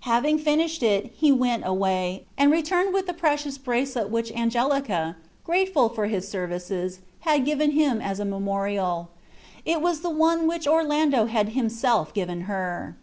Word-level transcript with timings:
Having 0.00 0.38
finished 0.38 0.82
it, 0.82 1.12
he 1.16 1.30
went 1.30 1.64
away, 1.64 2.24
and 2.36 2.50
returned 2.50 2.92
with 2.92 3.06
the 3.06 3.12
precious 3.14 3.56
bracelet 3.56 4.10
which 4.10 4.32
Angelica, 4.32 5.14
grateful 5.44 5.88
for 5.88 6.06
his 6.08 6.26
services, 6.26 6.98
had 7.20 7.44
given 7.44 7.70
him 7.70 8.00
as 8.00 8.18
a 8.18 8.24
memorial. 8.24 9.10
It 9.64 9.80
was 9.80 10.00
the 10.00 10.10
one 10.10 10.48
which 10.48 10.66
Orlando 10.66 11.26
had 11.26 11.50
himself 11.50 12.12
given 12.12 12.40
her. 12.50 12.96